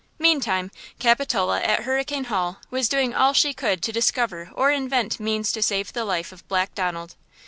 Meantime, 0.17 0.71
Capitola, 0.97 1.61
at 1.61 1.81
Hurricane 1.83 2.23
Hall, 2.23 2.57
was 2.71 2.89
doing 2.89 3.13
all 3.13 3.33
she 3.33 3.53
could 3.53 3.83
to 3.83 3.91
discover 3.91 4.49
or 4.55 4.71
invent 4.71 5.19
means 5.19 5.51
to 5.51 5.61
save 5.61 5.93
the 5.93 6.05
life 6.05 6.31
of 6.31 6.47
Black 6.47 6.73
Donald. 6.73 7.13